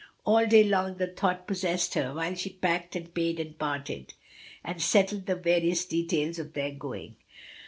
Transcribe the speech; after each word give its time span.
All 0.25 0.47
day 0.47 0.63
long 0.63 0.97
the 0.97 1.05
thought 1.05 1.45
possessed 1.45 1.93
her 1.93 2.15
while 2.15 2.33
she 2.33 2.49
packed 2.53 2.95
and 2.95 3.13
paid 3.13 3.39
and 3.39 3.55
parted, 3.59 4.15
and 4.63 4.81
settled 4.81 5.27
the 5.27 5.35
various 5.35 5.85
details 5.85 6.39
of 6.39 6.53
their 6.53 6.71
going. 6.71 7.17